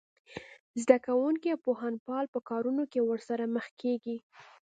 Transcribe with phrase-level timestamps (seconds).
[0.81, 4.17] زده کوونکي او پوهنپال په کارونه کې ورسره مخ کېږي